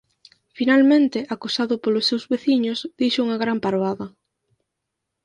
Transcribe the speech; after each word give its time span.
Finalmente, 0.57 1.19
acosado 1.35 1.73
polos 1.83 2.07
seus 2.09 2.23
veciños, 2.33 2.79
dixo 2.99 3.23
unha 3.25 3.37
gran 3.43 3.57
parvada. 3.65 4.07